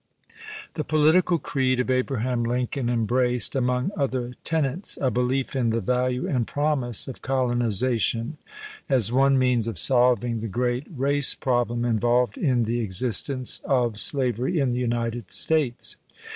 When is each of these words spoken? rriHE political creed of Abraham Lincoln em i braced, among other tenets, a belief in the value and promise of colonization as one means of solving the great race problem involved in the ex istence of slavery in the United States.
rriHE 0.73 0.87
political 0.87 1.37
creed 1.37 1.79
of 1.79 1.91
Abraham 1.91 2.43
Lincoln 2.43 2.89
em 2.89 3.03
i 3.03 3.05
braced, 3.05 3.55
among 3.55 3.91
other 3.95 4.33
tenets, 4.43 4.97
a 4.99 5.11
belief 5.11 5.55
in 5.55 5.69
the 5.69 5.79
value 5.79 6.27
and 6.27 6.47
promise 6.47 7.07
of 7.07 7.21
colonization 7.21 8.39
as 8.89 9.11
one 9.11 9.37
means 9.37 9.67
of 9.67 9.77
solving 9.77 10.39
the 10.39 10.47
great 10.47 10.87
race 10.89 11.35
problem 11.35 11.85
involved 11.85 12.35
in 12.35 12.63
the 12.63 12.83
ex 12.83 13.03
istence 13.03 13.61
of 13.63 13.99
slavery 13.99 14.59
in 14.59 14.71
the 14.71 14.79
United 14.79 15.31
States. 15.31 15.97